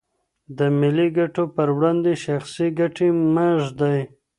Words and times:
د 0.57 0.59
ملي 0.79 1.07
ګټو 1.17 1.43
پر 1.55 1.67
وړاندې 1.77 2.11
شخصي 2.25 2.67
ګټې 2.79 3.07
مه 3.33 3.47
ږدئ. 3.63 3.99